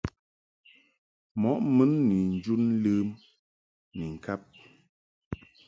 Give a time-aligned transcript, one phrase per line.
[1.41, 3.07] Mɔʼ mun ni njun ləm
[3.95, 4.41] ni ŋkab.